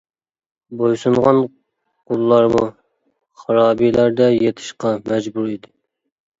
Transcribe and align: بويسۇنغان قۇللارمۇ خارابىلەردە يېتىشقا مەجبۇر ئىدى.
بويسۇنغان 0.79 1.41
قۇللارمۇ 1.49 2.65
خارابىلەردە 3.43 4.33
يېتىشقا 4.41 4.99
مەجبۇر 5.13 5.57
ئىدى. 5.57 5.75